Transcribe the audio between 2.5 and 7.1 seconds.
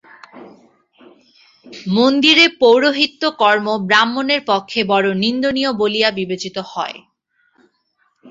পৌরোহিত্য-কর্ম ব্রাহ্মণের পক্ষে বড় নিন্দনীয় বলিয়া বিবেচিত হয়।